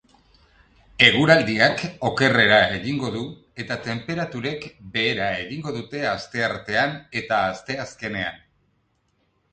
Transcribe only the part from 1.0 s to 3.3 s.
Eguraldiak okerrera egingo du